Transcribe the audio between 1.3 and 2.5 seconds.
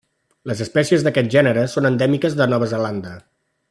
gènere són endèmiques de